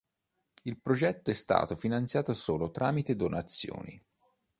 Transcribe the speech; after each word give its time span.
Il 0.63 0.79
progetto 0.81 1.29
è 1.29 1.33
stato 1.35 1.75
finanziato 1.75 2.33
solo 2.33 2.71
tramite 2.71 3.15
donazioni. 3.15 4.03